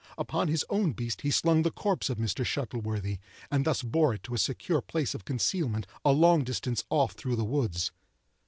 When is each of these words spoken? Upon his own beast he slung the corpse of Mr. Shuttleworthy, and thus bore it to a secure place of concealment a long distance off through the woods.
Upon 0.17 0.47
his 0.47 0.65
own 0.67 0.93
beast 0.93 1.21
he 1.21 1.29
slung 1.29 1.61
the 1.61 1.69
corpse 1.69 2.09
of 2.09 2.17
Mr. 2.17 2.43
Shuttleworthy, 2.43 3.19
and 3.51 3.65
thus 3.65 3.83
bore 3.83 4.15
it 4.15 4.23
to 4.23 4.33
a 4.33 4.39
secure 4.39 4.81
place 4.81 5.13
of 5.13 5.25
concealment 5.25 5.85
a 6.03 6.11
long 6.11 6.43
distance 6.43 6.83
off 6.89 7.11
through 7.11 7.35
the 7.35 7.45
woods. 7.45 7.91